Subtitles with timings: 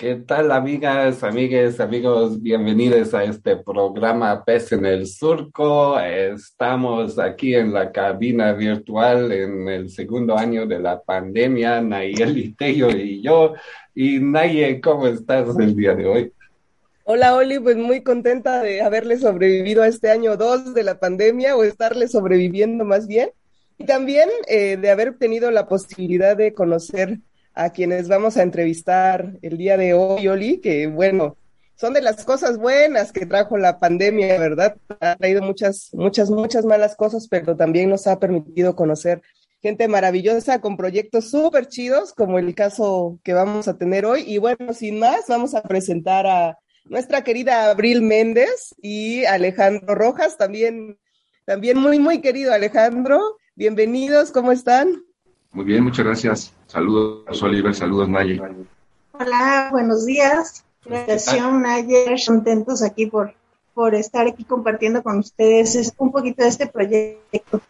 [0.00, 2.40] ¿Qué tal, amigas, amigues, amigos?
[2.40, 6.00] Bienvenidos a este programa Pez en el Surco.
[6.00, 12.88] Estamos aquí en la cabina virtual en el segundo año de la pandemia, Nayeli Tello
[12.88, 13.52] y yo.
[13.94, 16.32] Y Naye, ¿cómo estás el día de hoy?
[17.04, 21.56] Hola, Oli, pues muy contenta de haberle sobrevivido a este año dos de la pandemia
[21.56, 23.32] o estarle sobreviviendo más bien.
[23.76, 27.18] Y también eh, de haber tenido la posibilidad de conocer
[27.54, 31.36] a quienes vamos a entrevistar el día de hoy, Oli, que bueno,
[31.74, 34.76] son de las cosas buenas que trajo la pandemia, ¿verdad?
[35.00, 39.22] Ha traído muchas, muchas, muchas malas cosas, pero también nos ha permitido conocer
[39.62, 44.24] gente maravillosa con proyectos súper chidos, como el caso que vamos a tener hoy.
[44.26, 50.36] Y bueno, sin más, vamos a presentar a nuestra querida Abril Méndez y Alejandro Rojas,
[50.36, 50.98] también,
[51.44, 53.38] también muy, muy querido Alejandro.
[53.54, 55.02] Bienvenidos, ¿cómo están?
[55.52, 56.59] Muy bien, muchas gracias.
[56.70, 57.74] Saludos, Oliver.
[57.74, 58.40] Saludos, Naye.
[59.10, 60.64] Hola, buenos días.
[60.84, 62.14] Gracias, Naye.
[62.24, 63.34] Contentos aquí por,
[63.74, 67.60] por estar aquí compartiendo con ustedes un poquito de este proyecto.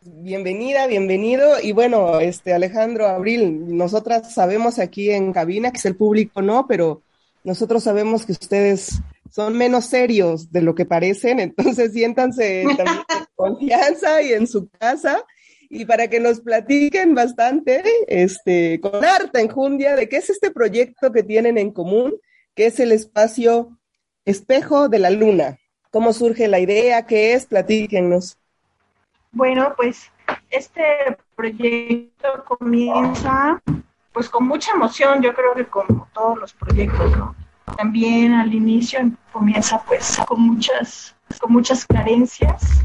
[0.00, 1.60] Bienvenida, bienvenido.
[1.62, 6.66] Y bueno, este Alejandro, Abril, nosotras sabemos aquí en cabina, que es el público no,
[6.66, 7.02] pero
[7.44, 13.26] nosotros sabemos que ustedes son menos serios de lo que parecen, entonces siéntanse también en
[13.36, 15.22] confianza y en su casa
[15.70, 21.12] y para que nos platiquen bastante, este, con harta enjundia, de qué es este proyecto
[21.12, 22.14] que tienen en común,
[22.54, 23.78] que es el espacio
[24.24, 25.58] Espejo de la Luna.
[25.90, 27.06] ¿Cómo surge la idea?
[27.06, 27.46] ¿Qué es?
[27.46, 28.36] Platíquenos.
[29.32, 30.10] Bueno, pues
[30.50, 30.82] este
[31.34, 33.62] proyecto comienza
[34.12, 37.36] pues con mucha emoción, yo creo que como todos los proyectos, ¿no?
[37.76, 38.98] También al inicio
[39.32, 42.82] comienza pues con muchas, con muchas carencias,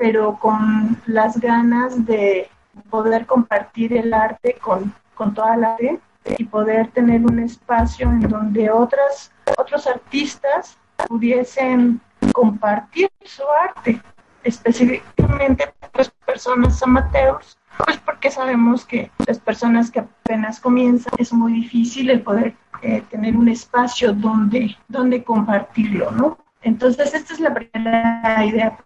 [0.00, 2.48] pero con las ganas de
[2.88, 6.00] poder compartir el arte con, con toda la gente
[6.38, 12.00] y poder tener un espacio en donde otras, otros artistas pudiesen
[12.32, 14.00] compartir su arte,
[14.42, 21.52] específicamente pues personas amateurs, pues porque sabemos que las personas que apenas comienzan es muy
[21.52, 26.38] difícil el poder eh, tener un espacio donde, donde compartirlo, ¿no?
[26.62, 28.78] Entonces esta es la primera idea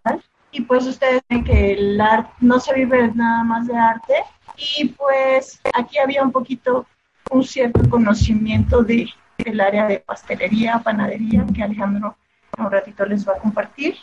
[0.55, 4.15] y pues ustedes ven que el arte no se vive nada más de arte
[4.57, 6.87] y pues aquí había un poquito
[7.31, 12.17] un cierto conocimiento de del área de pastelería, panadería que Alejandro
[12.57, 13.97] un ratito les va a compartir.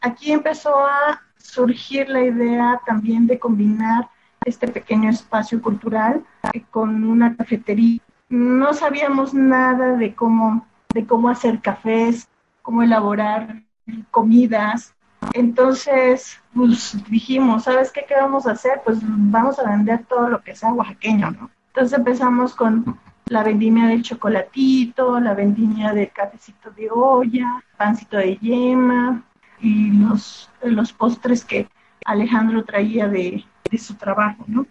[0.00, 4.08] Aquí empezó a surgir la idea también de combinar
[4.44, 6.24] este pequeño espacio cultural
[6.72, 8.00] con una cafetería.
[8.28, 12.26] No sabíamos nada de cómo, de cómo hacer cafés,
[12.62, 13.62] cómo elaborar
[14.10, 14.94] comidas,
[15.34, 18.80] entonces, pues dijimos, ¿sabes qué, qué vamos a hacer?
[18.84, 21.50] Pues vamos a vender todo lo que sea oaxaqueño, ¿no?
[21.68, 28.36] Entonces empezamos con la vendimia del chocolatito, la vendimia del cafecito de olla, pancito de
[28.36, 29.22] yema
[29.60, 31.68] y los, los postres que
[32.04, 33.44] Alejandro traía de,
[33.78, 34.66] su trabajo, ¿no?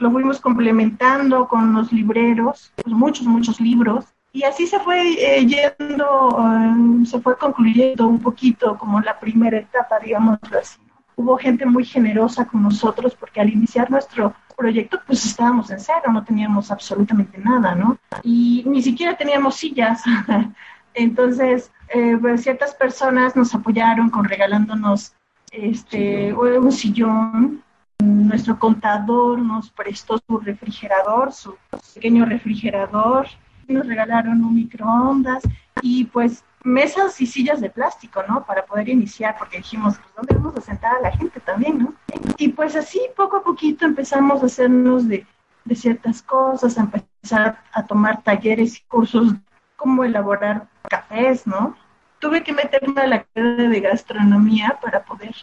[0.00, 4.04] Lo fuimos complementando con los libreros, pues muchos, muchos libros,
[4.34, 9.58] y así se fue eh, yendo, eh, se fue concluyendo un poquito como la primera
[9.58, 10.80] etapa, digamos así.
[11.14, 16.10] Hubo gente muy generosa con nosotros porque al iniciar nuestro proyecto pues estábamos en cero,
[16.12, 17.96] no teníamos absolutamente nada, ¿no?
[18.24, 20.02] Y ni siquiera teníamos sillas.
[20.94, 25.14] Entonces, eh, pues, ciertas personas nos apoyaron con regalándonos
[25.52, 27.62] este, un sillón
[28.04, 31.56] nuestro contador nos prestó su refrigerador, su
[31.94, 33.28] pequeño refrigerador,
[33.68, 35.42] nos regalaron un microondas
[35.82, 38.44] y pues mesas y sillas de plástico, ¿no?
[38.44, 41.94] Para poder iniciar, porque dijimos, pues ¿dónde vamos a sentar a la gente también, ¿no?
[42.38, 45.26] Y pues así poco a poquito empezamos a hacernos de,
[45.64, 49.34] de ciertas cosas, a empezar a tomar talleres y cursos,
[49.76, 51.76] cómo elaborar cafés, ¿no?
[52.18, 55.34] Tuve que meterme a la carrera de gastronomía para poder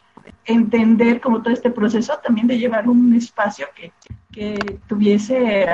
[0.45, 3.91] entender como todo este proceso también de llevar un espacio que,
[4.31, 5.67] que tuviese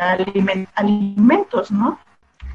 [0.76, 2.00] alimentos, ¿no?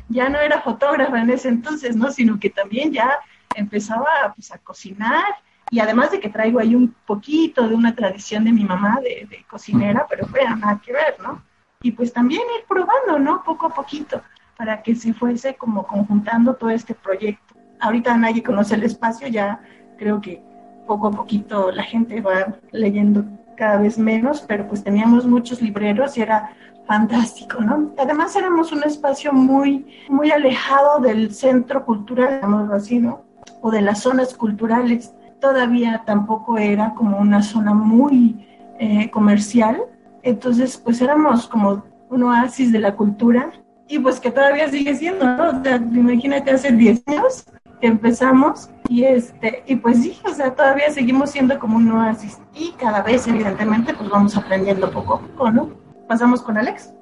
[0.09, 2.11] Ya no era fotógrafa en ese entonces, ¿no?
[2.11, 3.19] Sino que también ya
[3.55, 5.25] empezaba pues, a cocinar
[5.71, 9.27] y además de que traigo ahí un poquito de una tradición de mi mamá de,
[9.29, 11.43] de cocinera, pero fue nada que ver, ¿no?
[11.83, 13.43] Y pues también ir probando, ¿no?
[13.43, 14.23] Poco a poquito,
[14.57, 17.55] para que se fuese como conjuntando todo este proyecto.
[17.81, 19.61] Ahorita nadie conoce el espacio, ya
[19.99, 20.43] creo que
[20.87, 23.25] poco a poquito la gente va leyendo
[23.57, 26.51] cada vez menos, pero pues teníamos muchos libreros y era
[26.87, 27.93] fantástico, ¿no?
[27.99, 33.23] Además éramos un espacio muy, muy alejado del centro cultural, digamos así, ¿no?
[33.61, 35.15] O de las zonas culturales.
[35.41, 38.47] Todavía tampoco era como una zona muy
[38.79, 39.83] eh, comercial,
[40.23, 43.51] entonces pues éramos como un oasis de la cultura
[43.89, 45.51] y pues que todavía sigue siendo, ¿no?
[45.51, 47.45] O sea, imagínate hace 10 años
[47.81, 52.39] que empezamos y este y pues sí, o sea, todavía seguimos siendo como un oasis
[52.55, 55.71] y cada vez evidentemente pues vamos aprendiendo poco a poco, ¿no?
[56.09, 56.93] Pasamos con Alex.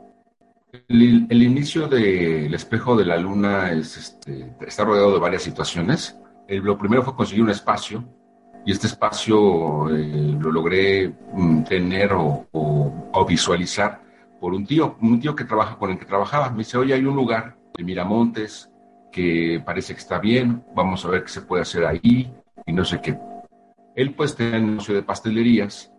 [0.89, 6.17] El, inicio del espejo de la luna es este, está rodeado de varias situaciones.
[6.47, 8.05] El, lo primero fue conseguir un espacio
[8.65, 14.01] y este espacio eh, lo logré mm, tener o, o, o, visualizar
[14.41, 16.51] por un tío, un tío que trabaja con el que trabajaba.
[16.51, 18.70] Me dice, oye, hay un lugar de Miramontes
[19.11, 22.33] que parece que está bien, vamos a ver qué se puede hacer ahí
[22.67, 23.19] y no sé qué.
[23.95, 25.93] Él pues tenía un negocio de pastelerías,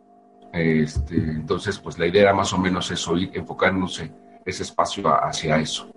[0.53, 4.11] este, entonces pues la idea era más o menos eso, ir enfocándose
[4.45, 5.91] ese espacio hacia eso.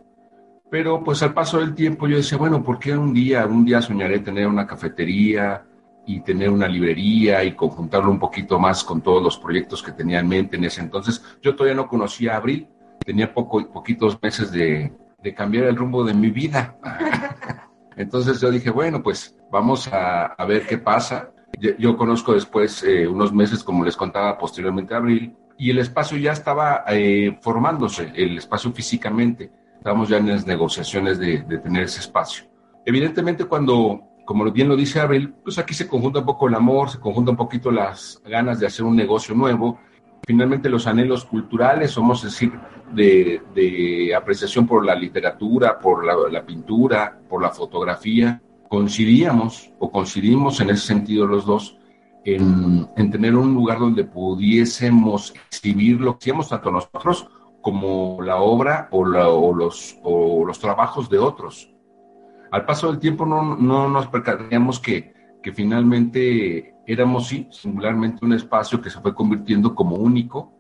[0.70, 3.80] Pero pues al paso del tiempo yo decía, bueno, ¿por qué un día, un día
[3.80, 5.64] soñaré tener una cafetería
[6.06, 10.18] y tener una librería y conjuntarlo un poquito más con todos los proyectos que tenía
[10.18, 11.22] en mente en ese entonces?
[11.40, 12.68] Yo todavía no conocía a Abril,
[13.04, 14.92] tenía poco, poquitos meses de,
[15.24, 16.76] de cambiar el rumbo de mi vida.
[17.96, 21.32] Entonces yo dije, bueno, pues vamos a, a ver qué pasa.
[21.58, 26.18] Yo, yo conozco después eh, unos meses, como les contaba posteriormente, abril, y el espacio
[26.18, 29.50] ya estaba eh, formándose, el espacio físicamente.
[29.78, 32.44] Estábamos ya en las negociaciones de, de, tener ese espacio.
[32.84, 36.90] Evidentemente, cuando, como bien lo dice Abril, pues aquí se conjunta un poco el amor,
[36.90, 39.80] se conjunta un poquito las ganas de hacer un negocio nuevo
[40.26, 42.52] finalmente los anhelos culturales, vamos a decir,
[42.92, 50.60] de, de apreciación por la literatura, por la, pintura, por la fotografía, coincidíamos o coincidimos
[50.60, 51.78] en ese sentido los dos
[52.24, 57.28] en, en tener un lugar donde pudiésemos exhibir lo que hacíamos tanto nosotros
[57.60, 61.70] como la obra o, o, los, o los trabajos de otros.
[62.50, 65.12] Al paso del tiempo no, no nos percataríamos que,
[65.42, 70.52] que finalmente éramos, sí, singularmente un espacio que se fue convirtiendo como único,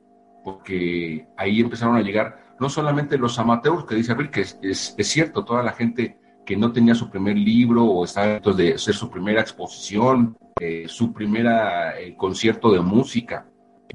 [0.42, 5.08] porque ahí empezaron a llegar no solamente los amateurs, que dice Abril, que es, es,
[5.08, 9.10] cierto, toda la gente que no tenía su primer libro o estaba de hacer su
[9.10, 13.46] primera exposición, eh, su primera eh, concierto de música.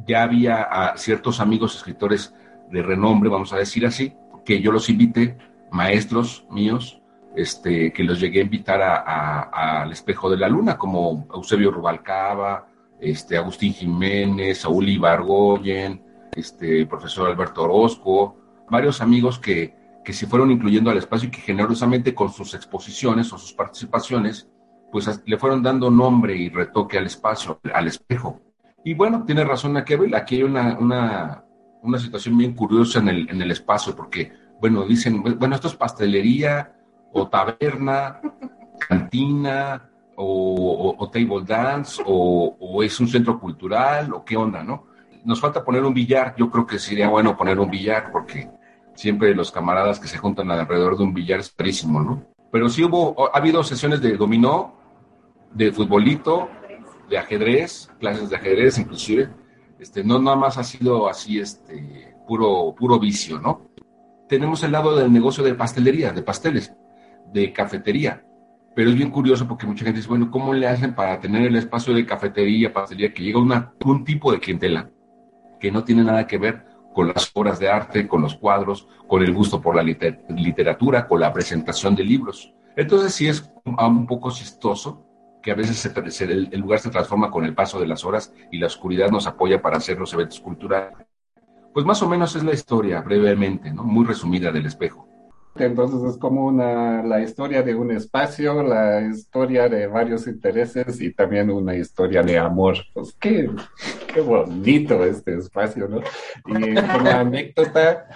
[0.05, 2.33] Ya había ciertos amigos escritores
[2.71, 4.13] de renombre, vamos a decir así,
[4.45, 5.37] que yo los invité,
[5.71, 6.98] maestros míos,
[7.35, 12.67] este, que los llegué a invitar al Espejo de la Luna, como Eusebio Rubalcaba,
[12.99, 16.03] este, Agustín Jiménez, Saúl Ibargoyen,
[16.35, 18.37] este, profesor Alberto Orozco,
[18.69, 23.31] varios amigos que, que se fueron incluyendo al espacio y que generosamente con sus exposiciones
[23.31, 24.49] o sus participaciones,
[24.91, 28.41] pues le fueron dando nombre y retoque al espacio, al espejo.
[28.83, 31.43] Y bueno, tiene razón aquí, aquí hay una, una,
[31.83, 35.75] una situación bien curiosa en el, en el espacio, porque, bueno, dicen, bueno, esto es
[35.75, 36.78] pastelería,
[37.13, 38.21] o taberna,
[38.87, 44.87] cantina, o, table dance, o, o, es un centro cultural, o qué onda, ¿no?
[45.23, 48.49] Nos falta poner un billar, yo creo que sería bueno poner un billar, porque
[48.95, 52.25] siempre los camaradas que se juntan alrededor de un billar es carísimo, ¿no?
[52.51, 54.75] Pero sí hubo, ha habido sesiones de dominó,
[55.53, 56.49] de futbolito,
[57.09, 59.29] de ajedrez, clases de ajedrez inclusive,
[59.79, 63.69] este, no nada más ha sido así, este, puro, puro vicio, ¿no?
[64.27, 66.73] Tenemos el lado del negocio de pastelería, de pasteles
[67.31, 68.23] de cafetería.
[68.75, 71.55] Pero es bien curioso porque mucha gente dice, bueno, ¿cómo le hacen para tener el
[71.55, 74.89] espacio de cafetería, pastelería, que llega una, un tipo de clientela
[75.59, 79.21] que no tiene nada que ver con las obras de arte, con los cuadros, con
[79.21, 82.53] el gusto por la liter literatura, con la presentación de libros?
[82.75, 85.05] Entonces sí es un poco chistoso
[85.41, 85.85] que a veces
[86.21, 89.61] el, lugar se transforma con el paso de las horas y la oscuridad nos apoya
[89.61, 90.97] para hacer los eventos culturales.
[91.73, 93.83] Pues más o menos es la historia, brevemente, ¿no?
[93.83, 95.08] Muy resumida del espejo.
[95.65, 101.13] Entonces es como una, la historia de un espacio, la historia de varios intereses y
[101.13, 102.77] también una historia de amor.
[102.93, 103.49] Pues qué,
[104.13, 105.99] qué bonito este espacio, ¿no?
[106.47, 108.07] Y como anécdota,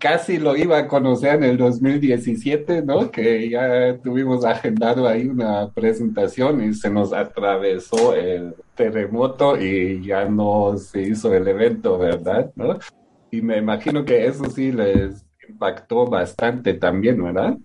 [0.00, 3.10] casi lo iba a conocer en el 2017, ¿no?
[3.10, 10.24] Que ya tuvimos agendado ahí una presentación y se nos atravesó el terremoto y ya
[10.24, 12.50] no se hizo el evento, ¿verdad?
[12.56, 12.78] ¿No?
[13.30, 17.56] Y me imagino que eso sí les impactó bastante también, ¿verdad?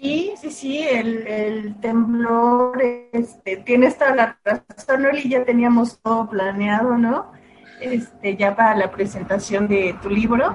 [0.00, 2.80] Sí, sí, sí, el, temblor,
[3.12, 7.32] este, tienes toda la razón, y ya teníamos todo planeado, ¿no?
[7.80, 10.54] Este, ya para la presentación de tu libro.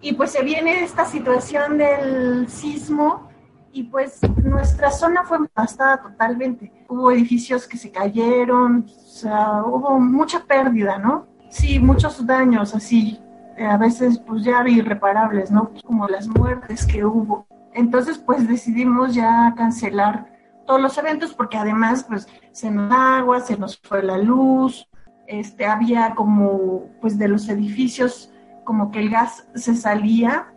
[0.00, 3.30] Y pues se viene esta situación del sismo
[3.72, 6.72] y pues nuestra zona fue devastada totalmente.
[6.88, 11.28] Hubo edificios que se cayeron, o sea, hubo mucha pérdida, ¿no?
[11.50, 13.20] Sí, muchos daños así
[13.58, 15.70] a veces pues ya irreparables, ¿no?
[15.84, 17.46] Como las muertes que hubo.
[17.74, 20.26] Entonces pues decidimos ya cancelar
[20.66, 24.88] todos los eventos porque además pues se nos agua, se nos fue la luz,
[25.26, 28.32] este, había como pues de los edificios
[28.64, 30.52] como que el gas se salía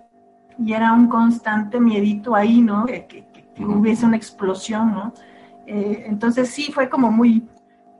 [0.58, 2.86] y era un constante miedito ahí, ¿no?
[2.86, 3.26] Que,
[3.58, 5.14] hubiese una explosión, ¿no?
[5.66, 7.48] Eh, entonces sí, fue como muy,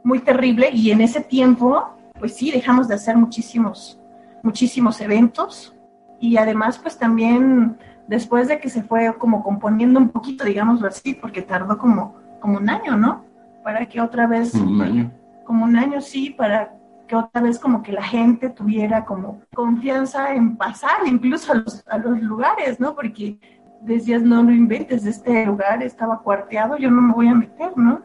[0.04, 4.02] muy terrible y en ese tiempo, pues sí, dejamos de hacer muchísimos
[4.46, 5.76] muchísimos eventos
[6.20, 11.16] y además pues también después de que se fue como componiendo un poquito, digámoslo así,
[11.16, 13.26] porque tardó como, como un año, ¿no?
[13.64, 14.54] Para que otra vez...
[14.54, 15.12] Un año.
[15.44, 16.76] Como un año, sí, para
[17.08, 21.84] que otra vez como que la gente tuviera como confianza en pasar incluso a los,
[21.88, 22.96] a los lugares, ¿no?
[22.96, 23.38] Porque
[23.82, 28.02] decías, no lo inventes, este lugar estaba cuarteado, yo no me voy a meter, ¿no?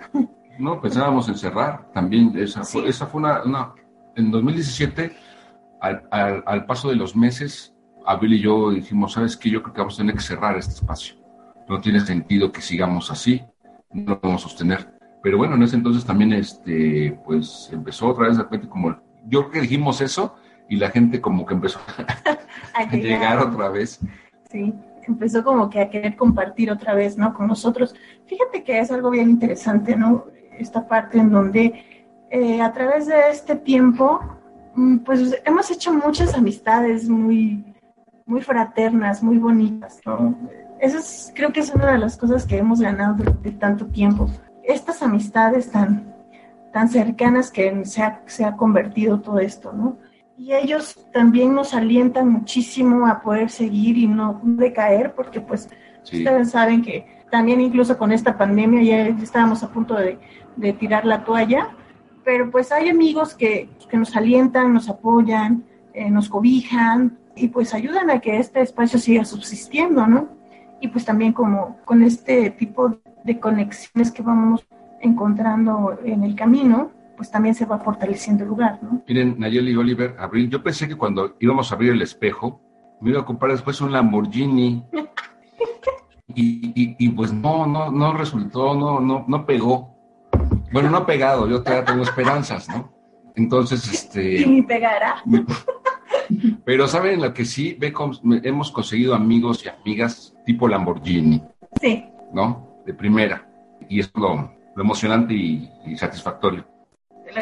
[0.58, 3.72] No, pensábamos en cerrar también, esa fue, esa fue una, una,
[4.14, 5.16] en 2017
[5.80, 7.74] al, al, paso de los meses,
[8.06, 9.50] Abel y yo dijimos, ¿sabes qué?
[9.50, 11.16] Yo creo que vamos a tener que cerrar este espacio.
[11.68, 13.42] No tiene sentido que sigamos así,
[13.92, 14.92] no lo vamos a sostener.
[15.22, 18.96] Pero bueno, en ese entonces también, este, pues empezó otra vez de repente como,
[19.26, 20.36] yo creo que dijimos eso
[20.68, 21.80] y la gente como que empezó
[22.74, 23.38] a, llegar.
[23.38, 24.00] otra vez.
[24.50, 24.72] Sí,
[25.06, 27.34] empezó como que a querer compartir otra vez, ¿no?
[27.34, 27.94] Con nosotros.
[28.26, 30.26] Fíjate que es algo bien interesante, ¿no?
[30.58, 31.84] Esta parte en donde
[32.30, 34.39] eh, a través de este tiempo
[35.04, 37.64] pues hemos hecho muchas amistades muy,
[38.26, 40.00] muy fraternas, muy bonitas.
[40.80, 44.28] Eso es, creo que es una de las cosas que hemos ganado durante tanto tiempo.
[44.62, 46.14] Estas amistades tan,
[46.72, 49.98] tan cercanas que se ha, se ha convertido todo esto, ¿no?
[50.38, 55.68] Y ellos también nos alientan muchísimo a poder seguir y no decaer, porque pues
[56.02, 60.18] ustedes saben que también incluso con esta pandemia ya estábamos a punto de,
[60.56, 61.68] de tirar la toalla,
[62.24, 67.74] pero pues hay amigos que, que nos alientan, nos apoyan, eh, nos cobijan y pues
[67.74, 70.28] ayudan a que este espacio siga subsistiendo, ¿no?
[70.80, 74.66] Y pues también como con este tipo de conexiones que vamos
[75.00, 79.02] encontrando en el camino, pues también se va fortaleciendo el lugar, ¿no?
[79.06, 82.60] Miren, Nayeli y Oliver, Abril, yo pensé que cuando íbamos a abrir el espejo,
[83.00, 84.84] me iba a comprar después un Lamborghini.
[86.34, 89.99] y, y, y, pues no, no, no resultó, no, no, no pegó.
[90.72, 92.92] Bueno, no pegado, yo todavía tengo esperanzas, ¿no?
[93.34, 94.40] Entonces, este...
[94.40, 95.16] Y ni pegará.
[96.64, 97.76] Pero ¿saben lo que sí?
[98.42, 101.42] hemos conseguido amigos y amigas tipo Lamborghini.
[101.80, 102.04] Sí.
[102.32, 102.82] ¿No?
[102.86, 103.48] De primera.
[103.88, 106.64] Y es lo, emocionante y, satisfactorio.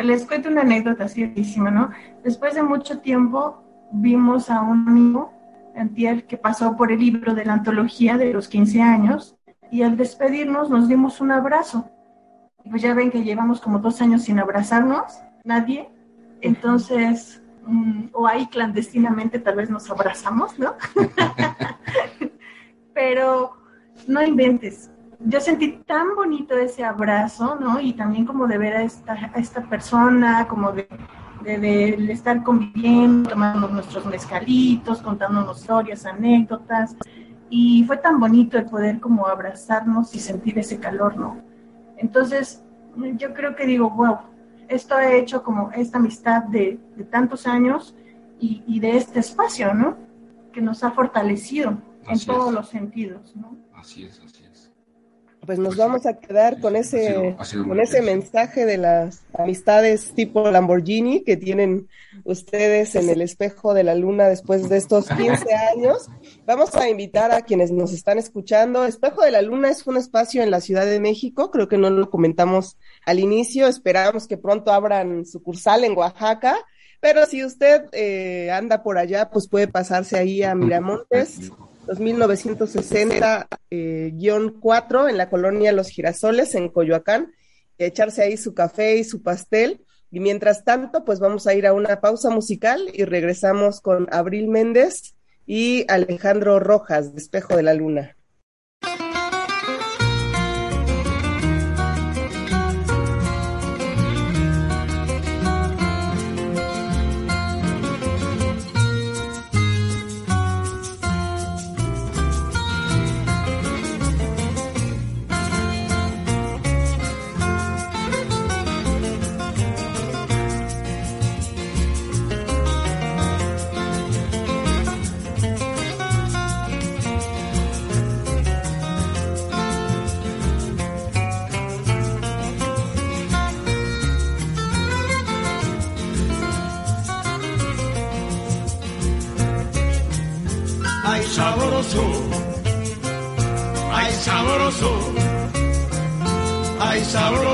[0.03, 1.91] Les cuento una anécdota ciertísima, ¿no?
[2.23, 5.33] Después de mucho tiempo vimos a un amigo,
[5.77, 9.37] Antier, que pasó por el libro de la antología de los 15 años
[9.71, 11.91] y al despedirnos nos dimos un abrazo
[12.71, 15.89] pues ya ven que llevamos como dos años sin abrazarnos, nadie.
[16.41, 20.75] Entonces, mm, o ahí clandestinamente tal vez nos abrazamos, ¿no?
[22.95, 23.53] Pero
[24.07, 24.91] no inventes.
[25.21, 27.81] Yo sentí tan bonito ese abrazo, ¿no?
[27.81, 30.89] Y también como de ver a esta, a esta persona, como de,
[31.43, 36.97] de, estar conviviendo, tomando nuestros mezcalitos, contándonos historias, anécdotas.
[37.51, 41.48] Y fue tan bonito el poder como abrazarnos y sentir ese calor, ¿no?
[41.99, 42.63] Entonces,
[43.17, 44.19] yo creo que digo, wow,
[44.69, 46.79] esto ha hecho como esta amistad de,
[47.11, 47.95] tantos años
[48.41, 49.97] y, de este espacio, ¿no?
[50.53, 53.57] Que nos ha fortalecido en todos los sentidos, ¿no?
[53.75, 54.21] Así es,
[55.49, 57.35] pues nos vamos a quedar con ese,
[57.67, 61.89] con ese mensaje de las amistades tipo Lamborghini que tienen
[62.25, 66.11] ustedes en el espejo de la luna después de estos 15 años.
[66.45, 68.85] Vamos a invitar a quienes nos están escuchando.
[68.85, 71.89] Espejo de la Luna es un espacio en la Ciudad de México, creo que no
[71.89, 72.77] lo comentamos
[73.07, 76.59] al inicio, esperamos que pronto abran sucursal en Oaxaca,
[77.01, 81.51] pero si usted eh, anda por allá, pues puede pasarse ahí a Miramontes
[81.89, 87.33] 2960-4 eh, en la colonia Los Girasoles, en Coyoacán,
[87.79, 89.85] echarse ahí su café y su pastel.
[90.11, 94.49] Y mientras tanto, pues vamos a ir a una pausa musical y regresamos con Abril
[94.49, 95.15] Méndez
[95.47, 98.18] y Alejandro Rojas, de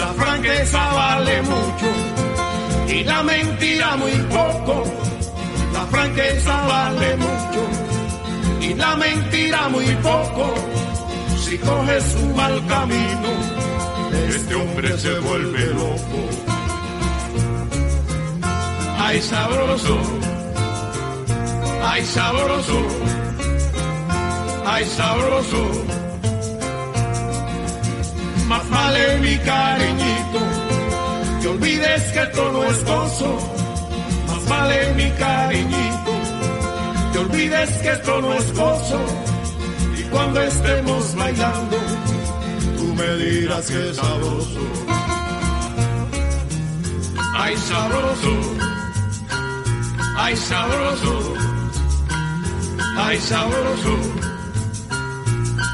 [0.00, 1.90] La franqueza vale mucho
[2.88, 4.84] y la mentira muy poco.
[5.74, 7.62] La franqueza vale mucho
[8.62, 10.54] y la mentira muy poco.
[11.44, 13.30] Si coges un mal camino,
[14.28, 16.20] este hombre se vuelve loco.
[18.98, 19.98] Ay, sabroso,
[21.84, 22.80] ay, sabroso,
[24.66, 25.99] ay, sabroso.
[28.70, 30.40] Vale mi cariñito,
[31.40, 33.38] que olvides que todo es gozo.
[34.28, 36.12] Más vale mi cariñito,
[37.12, 39.00] que olvides que esto no es gozo.
[39.98, 41.76] Y cuando estemos bailando,
[42.96, 44.60] me dirás que sabroso.
[47.34, 48.32] Ay, sabroso.
[50.16, 51.34] Ay, sabroso.
[52.96, 53.94] Ay, sabroso.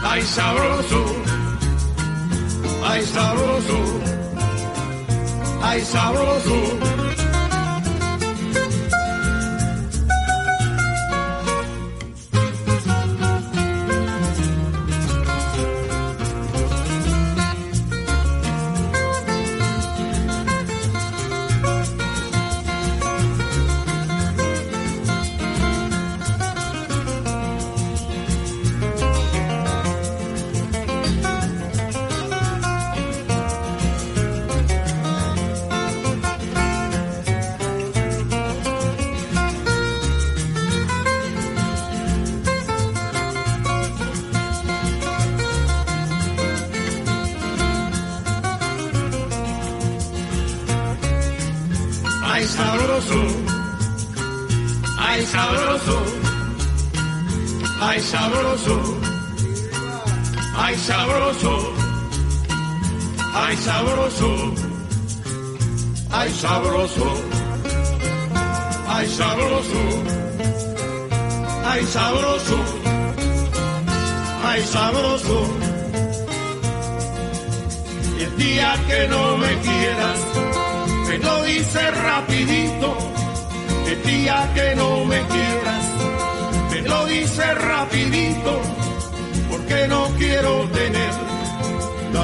[0.04, 1.25] Ay, sabroso.
[2.88, 3.78] Ay, sabroso.
[5.62, 7.05] Ay, sabroso.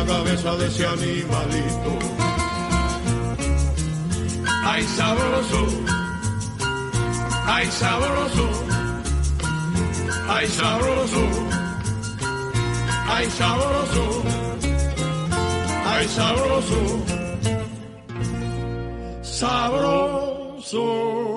[0.05, 1.99] Cabeza de ese animalito.
[4.65, 5.67] Ay sabroso,
[7.47, 8.49] ay sabroso,
[10.29, 11.25] ay sabroso,
[13.09, 14.23] ay sabroso,
[15.87, 17.05] ay sabroso,
[19.23, 21.32] sabroso.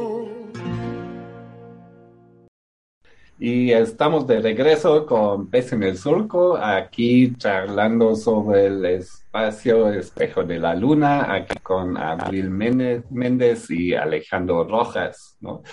[3.38, 10.46] Y estamos de regreso con Pez en el Surco, aquí charlando sobre el espacio Espejo
[10.46, 15.64] de la Luna, aquí con Abril Méndez y Alejandro Rojas, ¿no?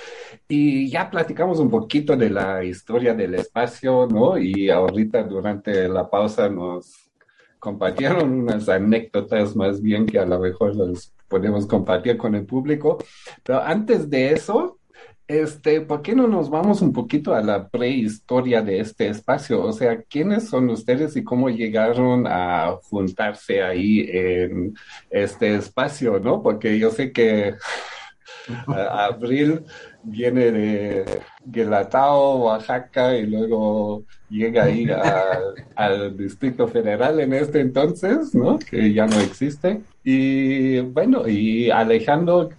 [0.48, 4.36] Y ya platicamos un poquito de la historia del espacio, ¿no?
[4.36, 7.12] Y ahorita durante la pausa nos
[7.60, 12.98] compartieron unas anécdotas más bien que a lo mejor las podemos compartir con el público.
[13.44, 14.78] Pero antes de eso,
[15.26, 19.62] este, ¿por qué no nos vamos un poquito a la prehistoria de este espacio?
[19.62, 24.74] O sea, ¿quiénes son ustedes y cómo llegaron a juntarse ahí en
[25.10, 26.42] este espacio, no?
[26.42, 27.54] Porque yo sé que
[28.66, 29.62] Abril
[30.02, 31.04] viene de
[31.44, 34.86] Guelatao, Oaxaca, y luego llega ahí
[35.76, 38.58] al Distrito Federal en este entonces, ¿no?
[38.58, 39.82] Que ya no existe.
[40.04, 42.50] Y bueno, y Alejandro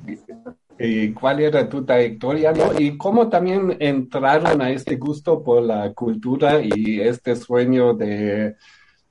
[0.80, 2.80] y cuál era tu trayectoria ¿no?
[2.80, 8.56] y cómo también entraron a este gusto por la cultura y este sueño de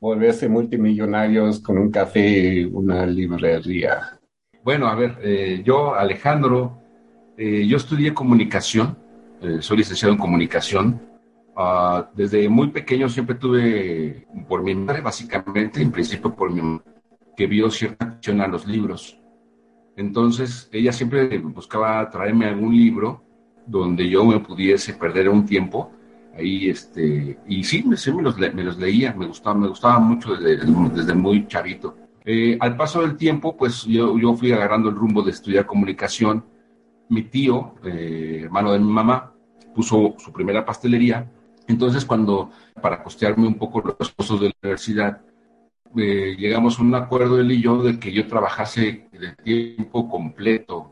[0.01, 4.19] volverse multimillonarios con un café y una librería.
[4.65, 6.79] Bueno, a ver, eh, yo, Alejandro,
[7.37, 8.99] eh, yo estudié comunicación,
[9.41, 11.01] eh, soy licenciado en comunicación.
[11.57, 16.85] Ah, desde muy pequeño siempre tuve, por mi madre básicamente, en principio por mi madre,
[17.37, 19.22] que vio cierta atención a los libros.
[19.97, 23.23] Entonces, ella siempre buscaba traerme algún libro
[23.67, 25.91] donde yo me pudiese perder un tiempo
[26.37, 30.35] ahí, este, y sí, me, me, los, me los, leía, me gustaba, me gustaba mucho
[30.35, 31.97] desde, desde muy chavito.
[32.25, 36.45] Eh, al paso del tiempo, pues yo, yo, fui agarrando el rumbo de estudiar comunicación.
[37.09, 39.33] Mi tío, eh, hermano de mi mamá,
[39.75, 41.31] puso su primera pastelería.
[41.67, 42.51] Entonces, cuando,
[42.81, 45.21] para costearme un poco los costos de la universidad,
[45.97, 50.91] eh, llegamos a un acuerdo él y yo de que yo trabajase de tiempo completo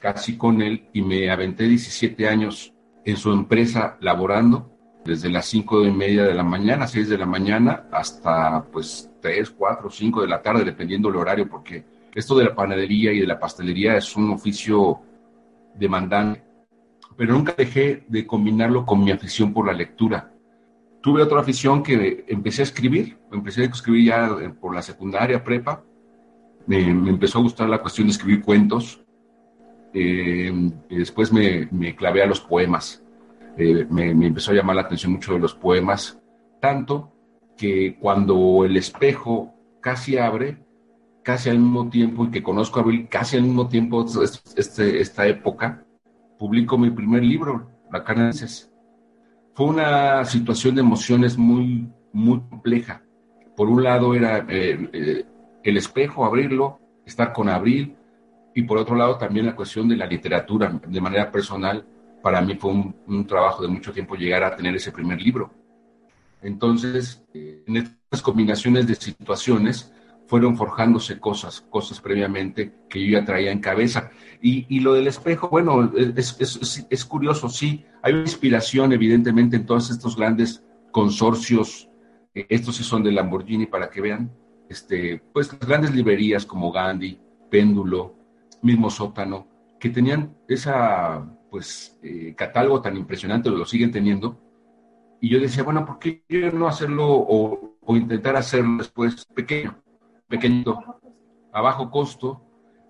[0.00, 2.72] casi con él y me aventé 17 años
[3.04, 4.72] en su empresa laborando
[5.04, 9.50] desde las 5 y media de la mañana, 6 de la mañana, hasta pues 3,
[9.50, 13.26] 4, 5 de la tarde, dependiendo del horario, porque esto de la panadería y de
[13.26, 15.00] la pastelería es un oficio
[15.74, 16.42] demandante.
[17.16, 20.35] Pero nunca dejé de combinarlo con mi afición por la lectura
[21.06, 25.84] tuve otra afición que empecé a escribir, empecé a escribir ya por la secundaria, prepa,
[26.66, 29.04] me, empezó a gustar la cuestión de escribir cuentos,
[29.94, 30.52] eh,
[30.90, 33.04] y después me, me, clavé a los poemas,
[33.56, 36.20] eh, me, empezó a llamar la atención mucho de los poemas,
[36.60, 37.12] tanto
[37.56, 40.58] que cuando el espejo casi abre,
[41.22, 44.04] casi al mismo tiempo, y que conozco a Bill casi al mismo tiempo,
[44.56, 45.84] este, esta época,
[46.36, 48.72] publico mi primer libro, La Canances
[49.56, 53.02] fue una situación de emociones muy, muy compleja.
[53.56, 55.24] Por un lado era eh, eh,
[55.64, 57.96] el espejo, abrirlo, estar con Abril,
[58.54, 60.78] y por otro lado también la cuestión de la literatura.
[60.86, 61.86] De manera personal,
[62.22, 65.50] para mí fue un, trabajo de mucho tiempo llegar a tener ese primer libro.
[66.42, 69.90] Entonces, eh, en estas combinaciones de situaciones,
[70.26, 74.10] fueron forjándose cosas, cosas previamente que yo ya traía en cabeza.
[74.42, 79.66] Y, y lo del espejo, bueno, es, es, es, curioso, sí, hay inspiración evidentemente en
[79.66, 81.88] todos estos grandes consorcios,
[82.34, 84.32] eh, estos sí son de Lamborghini para que vean,
[84.68, 87.18] este, pues las grandes librerías como Gandhi,
[87.50, 88.14] Péndulo,
[88.62, 89.46] mismo Sótano,
[89.78, 94.40] que tenían esa, pues, eh, catálogo tan impresionante, lo siguen teniendo,
[95.20, 99.82] y yo decía, bueno, ¿por qué no hacerlo o intentar hacerlo después pequeño?
[100.28, 100.78] Pequeñito,
[101.52, 102.42] a bajo costo,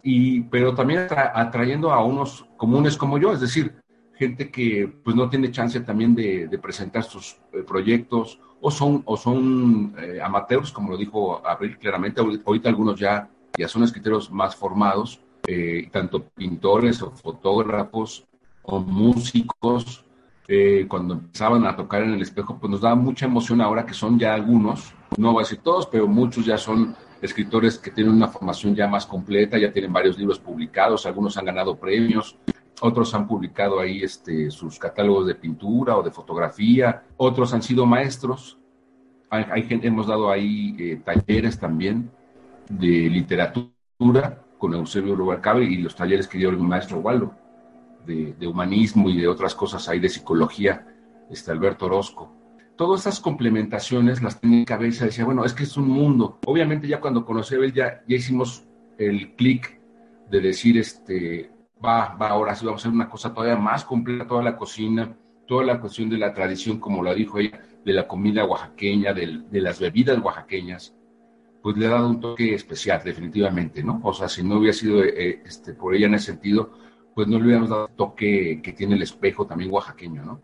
[0.03, 3.75] y, pero también atrayendo a unos comunes como yo, es decir,
[4.16, 9.16] gente que pues no tiene chance también de, presentar sus eh, proyectos o son, o
[9.16, 14.57] son eh, amateurs, como lo dijo Abril claramente, ahorita algunos ya, ya son escritores más
[14.57, 18.25] formados, eh, tanto pintores o fotógrafos
[18.62, 20.03] o músicos,
[20.88, 24.16] cuando empezaban a tocar en el espejo, pues nos da mucha emoción ahora que son
[24.16, 26.94] ya algunos, no voy a decir todos, pero muchos ya son
[27.26, 31.44] escritores que tienen una formación ya más completa, ya tienen varios libros publicados, algunos han
[31.44, 32.38] ganado premios,
[32.80, 37.86] otros han publicado ahí este, sus catálogos de pintura o de fotografía, otros han sido
[37.86, 38.58] maestros,
[39.28, 42.10] hay, gente, hemos dado ahí eh, talleres también
[42.68, 47.34] de literatura con Eusebio Rubalcaba y los talleres que dio el maestro Waldo,
[48.06, 50.86] de, de, humanismo y de otras cosas ahí de psicología,
[51.28, 52.36] este Alberto Orozco
[52.76, 56.38] todas esas complementaciones las tenía en cabeza, decía, bueno, es que es un mundo.
[56.46, 58.64] Obviamente ya cuando conocí a él ya, ya hicimos
[58.98, 59.80] el clic
[60.30, 61.50] de decir, este,
[61.84, 65.16] va, va, ahora sí vamos a hacer una cosa todavía más completa, toda la cocina,
[65.46, 69.44] toda la cuestión de la tradición, como lo dijo ella, de la comida oaxaqueña, de,
[69.52, 70.94] las bebidas oaxaqueñas,
[71.62, 74.00] pues le ha dado un toque especial, definitivamente, ¿no?
[74.02, 76.72] O sea, si no hubiera sido eh, este, por ella en ese sentido,
[77.14, 80.42] pues no le hubiéramos dado el toque que tiene el espejo también oaxaqueño, ¿no?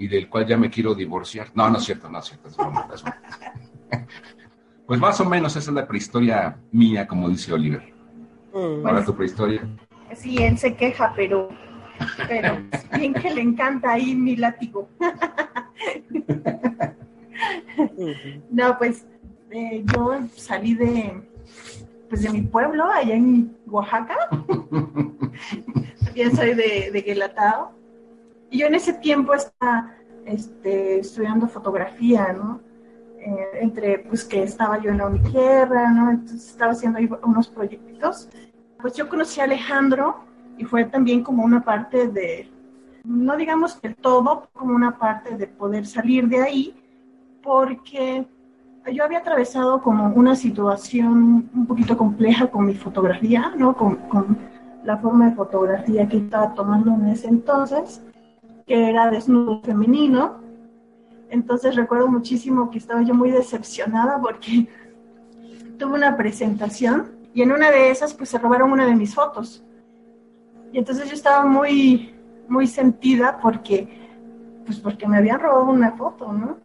[0.00, 1.48] Y del cual ya me quiero divorciar.
[1.54, 2.48] No, no es cierto, no es cierto.
[2.48, 3.20] Es broma, es broma.
[4.86, 7.94] Pues más o menos esa es la prehistoria mía, como dice Oliver.
[8.52, 8.84] Mm.
[8.84, 9.62] Ahora tu prehistoria.
[10.16, 11.48] Sí, él se queja, pero,
[12.26, 12.58] pero
[12.96, 14.88] bien que le encanta ahí mi látigo.
[18.50, 19.06] No, pues
[19.50, 21.22] eh, yo salí de,
[22.10, 24.28] pues de mi pueblo, allá en Oaxaca.
[26.04, 27.79] También soy de, de Guelatao.
[28.50, 29.94] Y yo en ese tiempo estaba
[30.26, 32.60] este, estudiando fotografía, ¿no?
[33.18, 36.10] Eh, entre, pues que estaba yo en la tierra, ¿no?
[36.10, 38.28] Entonces estaba haciendo ahí unos proyectitos.
[38.80, 40.24] Pues yo conocí a Alejandro
[40.56, 42.50] y fue también como una parte de,
[43.04, 46.74] no digamos que todo, como una parte de poder salir de ahí,
[47.42, 48.26] porque
[48.92, 53.76] yo había atravesado como una situación un poquito compleja con mi fotografía, ¿no?
[53.76, 54.38] Con, con
[54.82, 58.02] la forma de fotografía que estaba tomando en ese entonces,
[58.70, 60.38] que era desnudo femenino.
[61.28, 64.68] Entonces recuerdo muchísimo que estaba yo muy decepcionada porque
[65.78, 69.64] tuve una presentación y en una de esas pues se robaron una de mis fotos.
[70.72, 72.14] Y entonces yo estaba muy,
[72.48, 73.88] muy sentida porque,
[74.64, 76.58] pues porque me habían robado una foto, ¿no?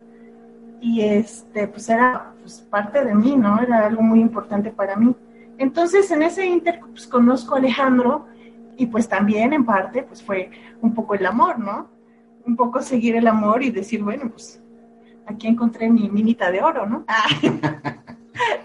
[0.80, 3.60] y este, pues era pues, parte de mí, ¿no?
[3.60, 5.15] Era algo muy importante para mí.
[5.58, 8.28] Entonces, en ese inter, pues conozco a Alejandro
[8.78, 11.94] y pues también en parte, pues fue un poco el amor, ¿no?
[12.45, 14.62] Un poco seguir el amor y decir, bueno, pues
[15.25, 17.05] aquí encontré mi minita de oro, ¿no?
[17.08, 17.25] Ah.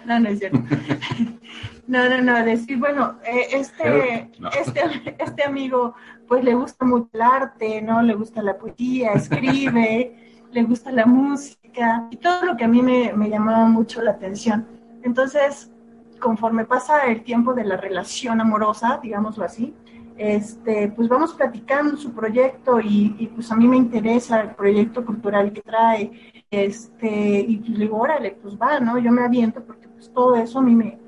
[0.06, 0.60] no, no es cierto.
[1.86, 4.48] No, no, no, decir, bueno, eh, este, No.
[4.64, 4.80] este,
[5.18, 5.96] este amigo,
[6.28, 8.00] pues le gusta mucho el arte, ¿no?
[8.00, 10.14] Le gusta la poesía, escribe,
[10.52, 14.12] le gusta la música y todo lo que a mí me, me llamaba mucho la
[14.12, 14.68] atención.
[15.02, 15.72] Entonces,
[16.20, 19.74] conforme pasa el tiempo de la relación amorosa, digámoslo así,
[20.20, 25.02] este, pues vamos platicando su proyecto y, y, pues a mí me interesa el proyecto
[25.02, 28.98] cultural que trae, este, y pues digo, órale, pues va, ¿no?
[28.98, 30.98] Yo me aviento porque pues todo eso a mí me,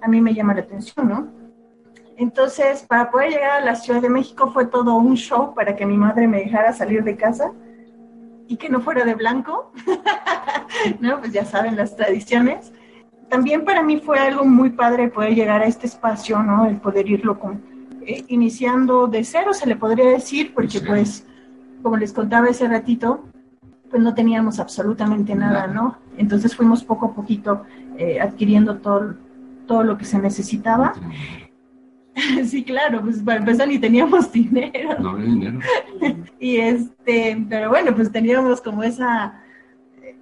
[0.00, 1.28] a mí me llama la atención, ¿no?
[2.16, 5.84] Entonces, para poder llegar a la Ciudad de México fue todo un show para que
[5.84, 7.52] mi madre me dejara salir de casa
[8.48, 9.70] y que no fuera de blanco,
[11.00, 11.20] ¿no?
[11.20, 12.72] Pues ya saben las tradiciones.
[13.28, 16.64] También para mí fue algo muy padre poder llegar a este espacio, ¿no?
[16.64, 17.71] El poder irlo con,
[18.06, 20.84] eh, iniciando de cero, se le podría decir, porque Sí.
[20.86, 21.26] pues,
[21.82, 23.24] como les contaba ese ratito,
[23.90, 25.98] pues no teníamos absolutamente nada, ¿no?
[26.16, 27.64] Entonces fuimos poco a poquito
[27.98, 29.16] eh, adquiriendo todo,
[29.66, 30.94] todo lo que se necesitaba.
[32.46, 34.98] sí, claro, pues para empezar ni teníamos dinero.
[34.98, 35.60] No había dinero.
[36.38, 39.40] Y este, pero bueno, pues teníamos como esa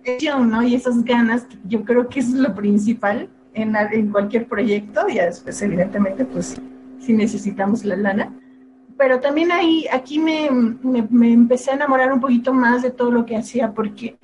[0.07, 0.63] acción, ¿no?
[0.63, 5.15] Y esas ganas, que yo creo que es lo principal en, en cualquier proyecto, y
[5.17, 6.61] después, evidentemente, pues
[7.01, 8.33] sí necesitamos la lana.
[8.97, 13.25] Pero también ahí, aquí me, me, empecé a enamorar un poquito más de todo lo
[13.25, 14.19] que hacía, porque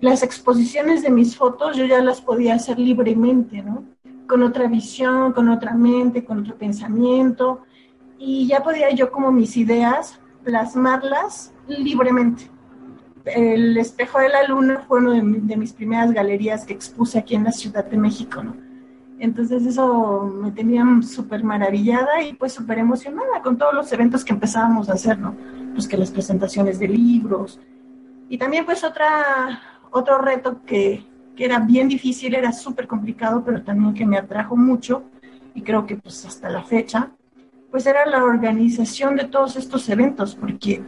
[0.00, 3.84] las exposiciones de mis fotos yo ya las podía hacer libremente, ¿no?
[4.26, 7.62] Con otra visión, con otra mente, con otro pensamiento,
[8.18, 12.50] y ya podía yo como mis ideas plasmarlas libremente.
[13.26, 17.34] El espejo de la luna fue una de, de mis primeras galerías que expuse aquí
[17.34, 18.63] en la Ciudad de México, ¿no?
[19.18, 24.32] Entonces eso me tenía súper maravillada y pues súper emocionada con todos los eventos que
[24.32, 25.34] empezábamos a hacer, ¿no?
[25.72, 27.60] Pues que las presentaciones de libros.
[28.28, 31.04] Y también pues otra, otro reto que,
[31.36, 35.04] que era bien difícil, era súper complicado, pero también que me atrajo mucho
[35.54, 37.12] y creo que pues hasta la fecha,
[37.70, 40.82] pues era la organización de todos estos eventos, porque,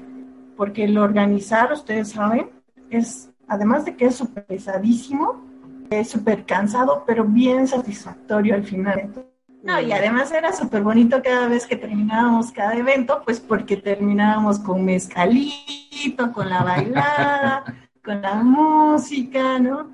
[0.56, 2.50] porque el organizar, ustedes saben,
[2.90, 5.45] es, además de que es súper pesadísimo,
[5.90, 9.10] es súper cansado, pero bien satisfactorio al final.
[9.62, 14.58] No, y además era súper bonito cada vez que terminábamos cada evento, pues porque terminábamos
[14.60, 17.64] con mezcalito, con la bailada,
[18.04, 19.90] con la música, ¿no?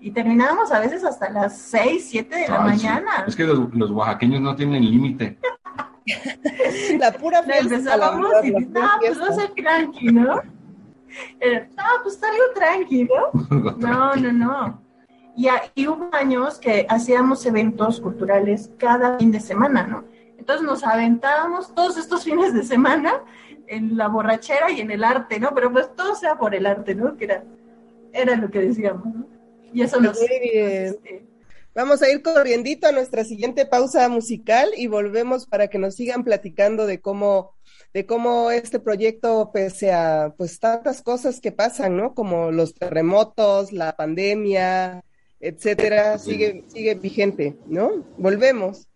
[0.00, 2.62] Y terminábamos a veces hasta las 6, 7 de la sí.
[2.62, 3.24] mañana.
[3.26, 5.38] Es que los, los oaxaqueños no tienen límite.
[7.00, 7.74] La pura No, fiesta.
[7.74, 10.40] empezábamos la y la no, pues va a ser tranqui, ¿no?
[11.40, 13.72] Era, no, pues algo tranqui, ¿no?
[13.78, 14.82] No, no, no.
[15.36, 20.04] Y, a- y hubo años que hacíamos eventos culturales cada fin de semana, ¿no?
[20.38, 23.22] Entonces nos aventábamos todos estos fines de semana
[23.66, 25.52] en la borrachera y en el arte, ¿no?
[25.54, 27.16] Pero pues todo sea por el arte, ¿no?
[27.16, 27.44] Que era,
[28.12, 29.26] era lo que decíamos, ¿no?
[29.72, 30.18] Y eso nos...
[30.18, 30.72] Muy bien.
[30.86, 31.26] este,
[31.74, 36.24] Vamos a ir corriendito a nuestra siguiente pausa musical y volvemos para que nos sigan
[36.24, 37.52] platicando de cómo,
[37.92, 42.14] de cómo este proyecto, pese a pues tantas cosas que pasan, ¿no?
[42.14, 45.02] Como los terremotos, la pandemia,
[45.40, 48.04] etcétera, sigue, sigue vigente, ¿no?
[48.18, 48.88] Volvemos.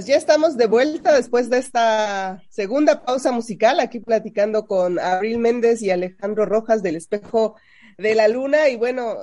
[0.00, 5.36] Pues ya estamos de vuelta después de esta segunda pausa musical, aquí platicando con Abril
[5.36, 7.56] Méndez y Alejandro Rojas del Espejo
[7.98, 8.70] de la Luna.
[8.70, 9.18] Y bueno,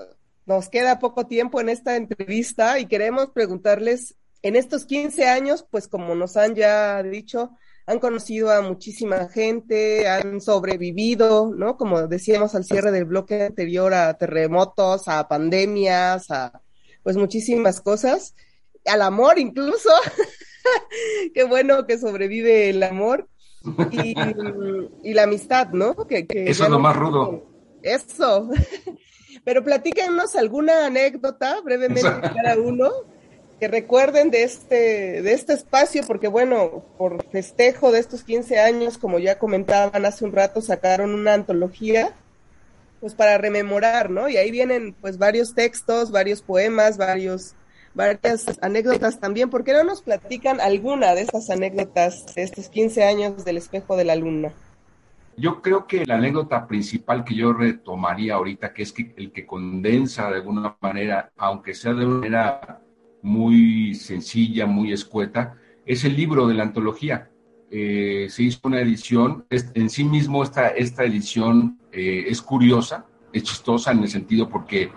[0.46, 5.88] nos queda poco tiempo en esta entrevista y queremos preguntarles, en estos 15 años, pues
[5.88, 7.58] como nos han ya dicho,
[7.88, 11.76] han conocido a muchísima gente, han sobrevivido, ¿no?
[11.76, 16.62] Como decíamos al cierre del bloque anterior, a terremotos, a pandemias, a
[17.02, 18.36] pues muchísimas cosas,
[18.88, 19.90] al amor incluso.
[21.34, 23.28] Qué bueno que sobrevive el amor
[23.92, 25.96] y, la amistad, ¿no?
[26.08, 27.44] Que, Eso es lo más rudo.
[27.82, 28.50] Eso.
[29.44, 32.92] Pero platíquenos alguna anécdota brevemente cada uno
[33.60, 38.98] que recuerden de este, de este espacio, porque bueno, por festejo de estos 15 años,
[38.98, 42.14] como ya comentaban hace un rato, sacaron una antología,
[43.00, 44.30] pues para rememorar, ¿no?
[44.30, 47.56] Y ahí vienen pues varios textos, varios poemas, varios
[47.94, 49.50] varias anécdotas también.
[49.50, 53.96] ¿Por qué no nos platican alguna de estas anécdotas de estos 15 años del espejo
[53.98, 54.52] de la luna?
[55.40, 59.46] Yo creo que la anécdota principal que yo retomaría ahorita, que es que el que
[59.46, 62.82] condensa de alguna manera, aunque sea de una manera
[63.22, 67.30] muy sencilla, muy escueta, es el libro de la antología.
[67.70, 73.44] Eh, se hizo una edición, en sí mismo esta, esta edición eh, es curiosa, es
[73.44, 74.90] chistosa en el sentido porque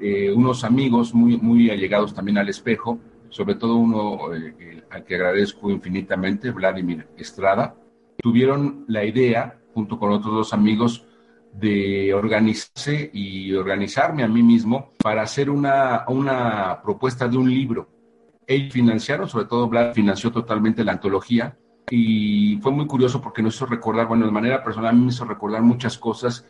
[0.00, 2.98] eh, unos amigos muy, muy allegados también al espejo,
[3.28, 7.74] sobre todo uno eh, al que agradezco infinitamente, Vladimir Estrada,
[8.18, 11.06] tuvieron la idea, junto con otros dos amigos,
[11.52, 17.88] de organizarse y organizarme a mí mismo para hacer una, una propuesta de un libro.
[18.46, 21.56] Ellos financiaron, sobre todo Vlad financió totalmente la antología
[21.90, 25.62] y fue muy curioso porque nos hizo recordar, bueno, de manera personal me hizo recordar
[25.62, 26.46] muchas cosas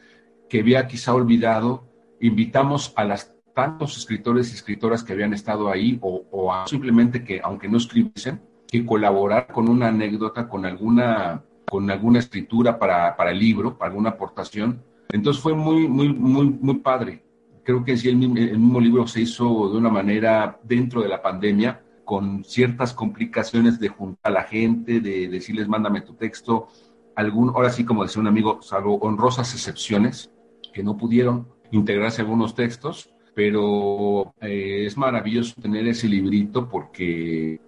[0.48, 1.88] que había quizá olvidado.
[2.20, 7.68] Invitamos a las tantos escritores y escritoras que habían estado ahí o, simplemente que, aunque
[7.68, 13.38] no escribiesen, que colaborar con una anécdota, con alguna, con alguna escritura para, para el
[13.38, 14.82] libro, para alguna aportación.
[15.10, 17.24] Entonces fue muy, muy, muy, muy padre.
[17.64, 21.08] Creo que sí, el mismo, el mismo libro se hizo de una manera dentro de
[21.08, 26.66] la pandemia, con ciertas complicaciones de juntar a la gente, de decirles, mándame tu texto.
[27.14, 30.32] Algún, ahora sí, como decía un amigo, salvo honrosas excepciones
[30.72, 37.60] que no pudieron integrarse algunos textos, pero eh, es maravilloso tener ese librito porque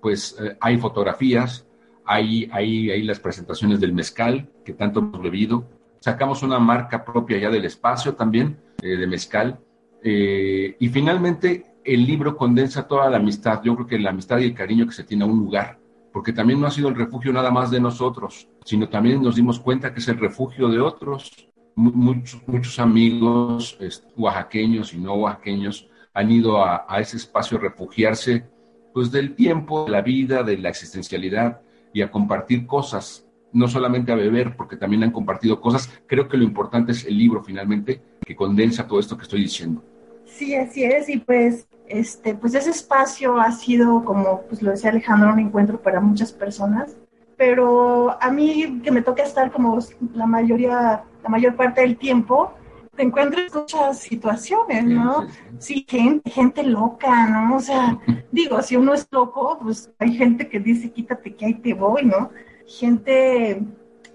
[0.00, 1.66] pues eh, hay fotografías,
[2.04, 5.68] hay, hay, hay, las presentaciones del mezcal que tanto hemos bebido,
[6.00, 9.60] sacamos una marca propia ya del espacio también eh, de mezcal
[10.02, 14.54] y finalmente el libro condensa toda la amistad, yo creo que la amistad y el
[14.54, 15.78] cariño que se tiene a un lugar,
[16.10, 19.60] porque también no ha sido el refugio nada más de nosotros, sino también nos dimos
[19.60, 23.78] cuenta que es el refugio de otros, muchos, muchos amigos
[24.16, 28.44] oaxaqueños y no oaxaqueños han ido a, ese espacio a refugiarse
[28.92, 31.60] pues del tiempo, de la vida, de la existencialidad
[31.92, 35.88] y a compartir cosas, no solamente a beber, porque también han compartido cosas.
[36.06, 39.82] Creo que lo importante es el libro finalmente que condensa todo esto que estoy diciendo.
[40.24, 44.90] Sí, así es, y pues este, pues ese espacio ha sido, como pues lo decía
[44.90, 46.96] Alejandro, un encuentro para muchas personas,
[47.40, 49.78] pero a mí que me toca estar como
[50.12, 52.52] la mayoría la mayor parte del tiempo,
[52.94, 55.26] te encuentras muchas situaciones, ¿no?
[55.56, 57.56] Sí, gente, gente loca, ¿no?
[57.56, 57.98] O sea,
[58.30, 62.04] digo, si uno es loco, pues hay gente que dice, quítate que ahí te voy,
[62.04, 62.30] ¿no?
[62.66, 63.62] Gente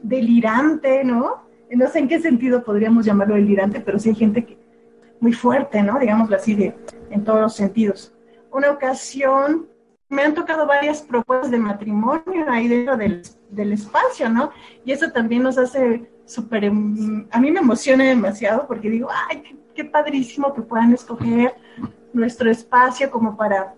[0.04, 1.48] delirante, ¿no?
[1.72, 4.60] No sé en qué sentido podríamos llamarlo delirante, pero sí hay gente que
[5.20, 5.98] muy fuerte, ¿no?
[5.98, 6.76] Digámoslo así, de,
[7.10, 8.14] en todos los sentidos.
[8.52, 9.66] Una ocasión
[10.16, 14.52] me han tocado varias propuestas de matrimonio ahí dentro del, del espacio, ¿no?
[14.86, 19.44] Y eso también nos hace súper, em, a mí me emociona demasiado porque digo, ay,
[19.76, 21.56] qué, padrísimo que puedan escoger
[22.14, 23.76] nuestro espacio como para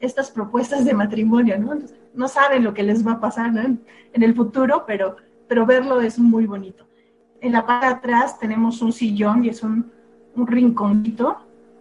[0.00, 1.78] estas propuestas de matrimonio, ¿no?
[2.14, 5.16] no saben lo que les va a pasar en, el futuro, pero,
[5.46, 6.86] pero verlo es muy bonito.
[7.42, 9.92] En la parte de atrás tenemos un sillón y es un,
[10.34, 11.36] un rinconcito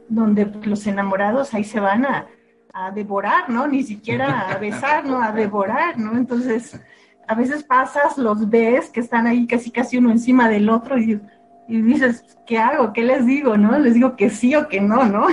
[0.09, 2.27] donde los enamorados ahí se van a,
[2.75, 3.67] a devorar, ¿no?
[3.67, 5.21] Ni siquiera a besar, ¿no?
[5.23, 6.17] A devorar, ¿no?
[6.17, 6.77] Entonces,
[7.25, 11.21] a veces pasas, los ves que están ahí casi casi uno encima del otro y,
[11.69, 12.91] dices, ¿qué hago?
[12.91, 13.55] ¿Qué les digo?
[13.55, 13.79] ¿No?
[13.79, 15.27] Les digo que sí o que no, ¿no?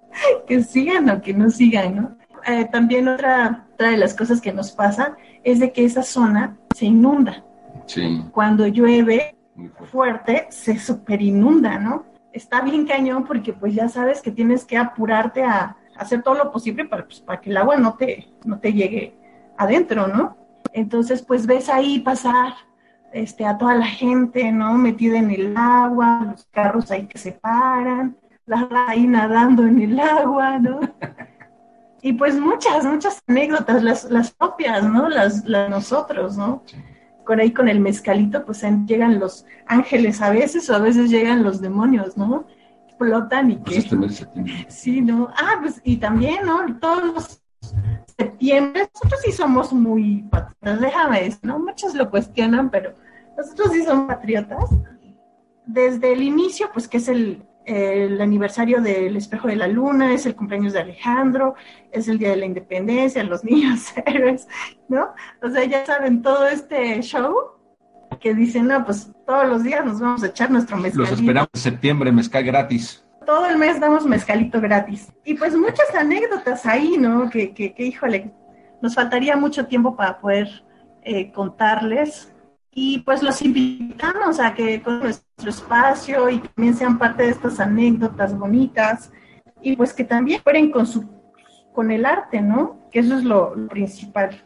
[0.48, 2.16] que sigan o que no sigan, ¿no?
[2.44, 6.56] Eh, también otra, otra de las cosas que nos pasa es de que esa zona
[6.74, 7.44] se inunda.
[7.86, 8.24] Sí.
[8.32, 9.36] Cuando llueve
[9.92, 12.06] fuerte, se super inunda, ¿no?
[12.32, 16.50] Está bien cañón porque pues ya sabes que tienes que apurarte a, hacer todo lo
[16.50, 19.14] posible para, pues, para que el agua no te, no te llegue
[19.56, 20.36] adentro, ¿no?
[20.72, 22.54] Entonces, pues ves ahí pasar
[23.12, 24.74] este, a toda la gente, ¿no?
[24.74, 30.00] Metida en el agua, los carros ahí que se paran, las ahí nadando en el
[30.00, 30.80] agua, ¿no?
[32.00, 35.08] Y pues muchas, muchas anécdotas, las, las propias, ¿no?
[35.08, 36.62] Las, las nosotros, ¿no?
[37.24, 41.42] Con ahí con el mezcalito, pues llegan los ángeles a veces o a veces llegan
[41.42, 42.46] los demonios, ¿no?
[42.98, 44.06] Explotan y Pues que...
[44.06, 45.28] este Sí, ¿no?
[45.36, 46.78] Ah, pues y también, ¿no?
[46.78, 47.42] Todos los
[48.18, 51.58] septiembre, nosotros sí somos muy patriotas, déjame decir, ¿no?
[51.58, 52.94] Muchos lo cuestionan, pero
[53.36, 54.70] nosotros sí somos patriotas.
[55.66, 60.26] Desde el inicio, pues que es el, el aniversario del espejo de la luna, es
[60.26, 61.54] el cumpleaños de Alejandro,
[61.92, 64.48] es el día de la independencia, los niños héroes,
[64.88, 65.10] ¿no?
[65.42, 67.57] O sea, ya saben todo este show
[68.18, 71.10] que dicen, no, pues todos los días nos vamos a echar nuestro mezcalito.
[71.10, 73.04] Los esperamos en septiembre, mezcal gratis.
[73.24, 75.12] Todo el mes damos mezcalito gratis.
[75.24, 77.28] Y pues muchas anécdotas ahí, ¿no?
[77.28, 78.32] Que, que, que híjole,
[78.80, 80.64] nos faltaría mucho tiempo para poder
[81.02, 82.32] eh, contarles.
[82.72, 87.58] Y pues los invitamos a que con nuestro espacio y también sean parte de estas
[87.60, 89.10] anécdotas bonitas
[89.62, 91.08] y pues que también fueren con su
[91.74, 92.88] con el arte, ¿no?
[92.90, 94.42] Que eso es lo, lo principal.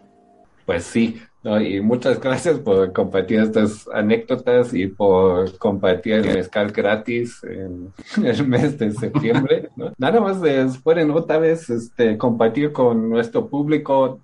[0.66, 6.70] Pues sí, no, y muchas gracias por compartir estas anécdotas y por compartir el mezcal
[6.70, 7.93] gratis en
[8.24, 9.70] el mes de septiembre.
[9.99, 10.38] Nada más
[10.84, 14.20] pueden otra vez este, compartir con nuestro público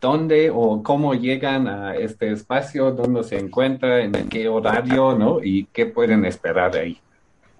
[0.00, 5.42] dónde o cómo llegan a este espacio, dónde se encuentra, en qué horario, ¿no?
[5.42, 6.98] Y qué pueden esperar ahí.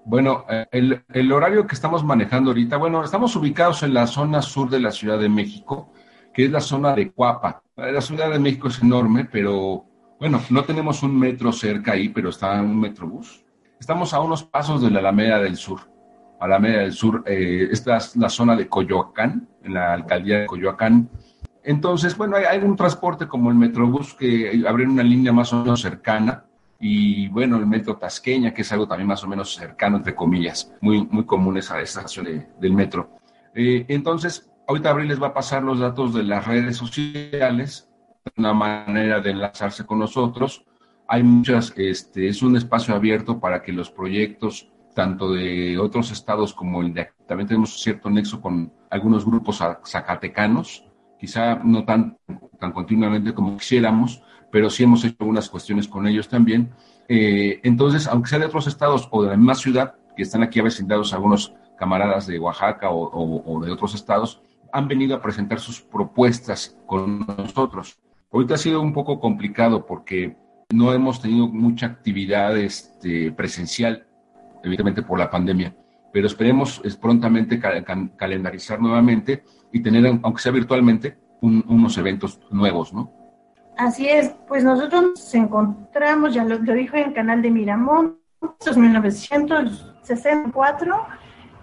[0.04, 4.40] Bueno, eh, el, el, horario que estamos manejando ahorita, bueno, estamos ubicados en la zona
[4.40, 5.90] sur de la Ciudad de México,
[6.32, 7.62] que es la zona de Cuapa.
[7.76, 9.84] La Ciudad de México es enorme, pero
[10.18, 13.44] bueno, no tenemos un metro cerca ahí, pero está un metrobús.
[13.78, 15.80] Estamos a unos pasos de la Alameda del Sur.
[16.38, 21.08] Alameda del Sur, eh, esta es la zona de Coyoacán, en la alcaldía de Coyoacán.
[21.62, 25.62] Entonces, bueno, hay, hay un transporte como el metrobús que abrió una línea más o
[25.62, 26.44] menos cercana
[26.82, 30.72] y bueno, el metro Tasqueña, que es algo también más o menos cercano, entre comillas,
[30.80, 33.18] muy, muy comunes a esta estación de, del metro.
[33.54, 37.88] Eh, entonces, ahorita Abril les va a pasar los datos de las redes sociales,
[38.36, 40.64] una manera de enlazarse con nosotros.
[41.08, 46.54] Hay muchas, este, es un espacio abierto para que los proyectos, tanto de otros estados
[46.54, 50.84] como el de también tenemos cierto nexo con algunos grupos zacatecanos,
[51.18, 52.16] quizá no tan,
[52.60, 56.70] tan continuamente como quisiéramos, pero sí hemos hecho algunas cuestiones con ellos también.
[57.08, 60.60] Eh, entonces, aunque sea de otros estados o de la misma ciudad, que están aquí
[60.60, 64.40] avecindados algunos camaradas de Oaxaca o, de otros estados,
[64.72, 67.98] han venido a presentar sus propuestas con nosotros.
[68.32, 70.36] Ahorita ha sido un poco complicado porque
[70.72, 74.06] no hemos tenido mucha actividad este, presencial,
[74.62, 75.74] evidentemente por la pandemia,
[76.12, 81.96] pero esperemos es, prontamente cal cal calendarizar nuevamente y tener, aunque sea virtualmente, un, unos
[81.98, 83.12] eventos nuevos, ¿no?
[83.76, 88.18] Así es, pues nosotros nos encontramos, ya lo, lo dijo en el canal de Miramón,
[88.76, 91.06] 1964.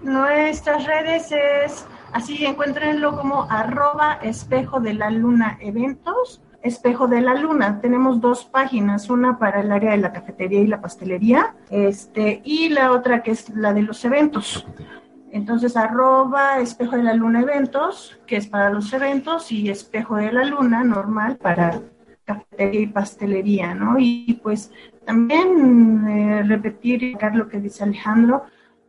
[0.02, 7.36] Nuestras redes es, así encuéntrenlo como arroba espejo de la luna eventos, espejo de la
[7.36, 7.80] luna.
[7.82, 12.70] Tenemos dos páginas, una para el área de la cafetería y la pastelería, este, y
[12.70, 14.68] la otra que es la de los eventos.
[15.32, 20.32] Entonces, arroba espejo de la luna eventos, que es para los eventos, y espejo de
[20.32, 21.82] la luna normal para
[22.26, 23.96] cafetería y pastelería, ¿no?
[23.98, 24.72] Y pues
[25.06, 28.44] también eh, repetir lo que dice Alejandro,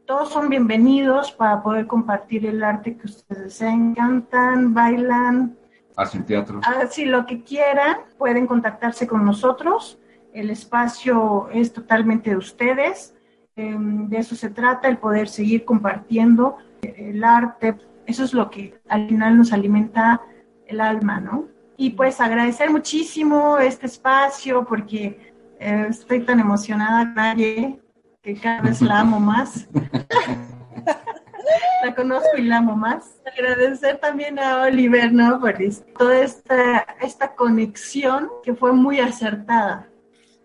[0.09, 5.55] todos son bienvenidos para poder compartir el arte que ustedes desean, cantan, bailan,
[5.97, 6.63] hacen teatro.
[6.65, 9.99] Así lo que quieran, pueden contactarse con nosotros,
[10.33, 13.15] el espacio es totalmente de ustedes,
[13.55, 18.81] eh, de eso se trata, el poder seguir compartiendo el arte, eso es lo que
[18.89, 20.23] al final nos alimenta
[20.67, 21.49] el alma, ¿no?
[21.77, 27.79] y pues agradecer muchísimo este espacio porque eh, estoy tan emocionada, nadie,
[28.23, 29.66] que cada vez la amo más.
[31.85, 33.16] la conozco y la amo más.
[33.27, 35.41] Agradecer también a Oliver, ¿no?
[35.41, 35.57] Por
[35.97, 39.89] toda esta, esta conexión que fue muy acertada.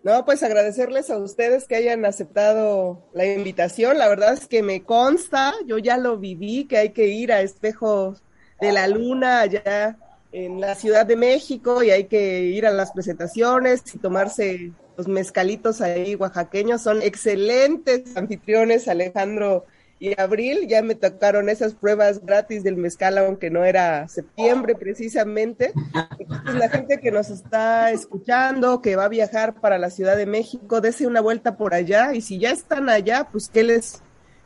[0.02, 3.96] No, pues agradecerles a ustedes que hayan aceptado la invitación.
[3.96, 7.40] La verdad es que me consta, yo ya lo viví, que hay que ir a
[7.40, 8.22] Espejos
[8.60, 9.96] de la Luna allá
[10.30, 15.08] en la Ciudad de México y hay que ir a las presentaciones y tomarse los
[15.08, 16.82] mezcalitos ahí oaxaqueños.
[16.82, 19.66] Son excelentes anfitriones, Alejandro
[19.98, 20.66] y Abril.
[20.68, 25.72] Ya me tocaron esas pruebas gratis del mezcal, aunque no era septiembre precisamente.
[26.18, 30.26] Entonces, la gente que nos está escuchando, que va a viajar para la Ciudad de
[30.26, 34.02] México, dese una vuelta por allá y si ya están allá, pues qué les,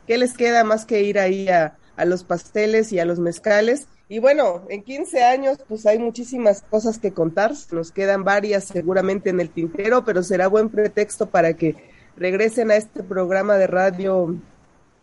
[0.07, 3.87] qué les queda más que ir ahí a, a los pasteles y a los mezcales.
[4.11, 9.29] Y bueno, en 15 años pues hay muchísimas cosas que contar, nos quedan varias seguramente
[9.29, 11.75] en el tintero, pero será buen pretexto para que
[12.17, 14.35] regresen a este programa de radio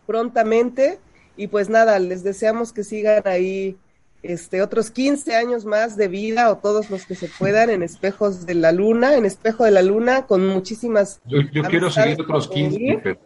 [0.05, 0.99] prontamente.
[1.37, 3.77] Y pues nada, les deseamos que sigan ahí
[4.23, 8.45] este, otros 15 años más de vida o todos los que se puedan en Espejos
[8.45, 11.21] de la Luna, en Espejo de la Luna, con muchísimas...
[11.25, 13.19] Yo, yo quiero seguir otros 15, pero...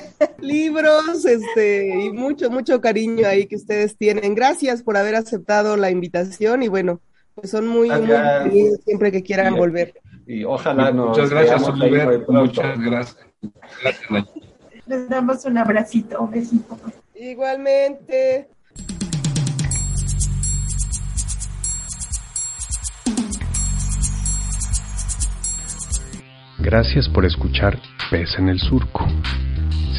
[0.40, 4.34] libros, este, y mucho, mucho cariño ahí que ustedes tienen.
[4.34, 7.00] Gracias por haber aceptado la invitación y bueno,
[7.34, 9.94] pues son muy, muy bienvenidos siempre que quieran volver.
[10.26, 12.24] Y ojalá nos Muchas gracias, Oliver.
[12.28, 13.26] Muchas gracias.
[13.82, 14.28] gracias.
[14.86, 16.78] Les damos un abracito, un besito.
[17.14, 18.48] Igualmente.
[26.58, 27.76] Gracias por escuchar
[28.10, 29.04] Pez en el Surco.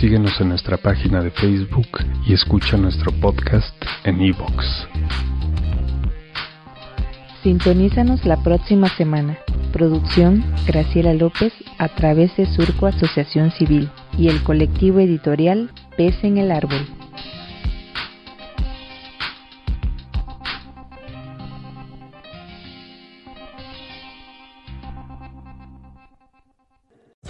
[0.03, 1.87] Síguenos en nuestra página de Facebook
[2.27, 3.73] y escucha nuestro podcast
[4.03, 4.65] en iVoox.
[7.41, 9.37] Sintonízanos la próxima semana.
[9.71, 16.37] Producción Graciela López a través de Surco Asociación Civil y el colectivo editorial Pez en
[16.37, 16.85] el Árbol.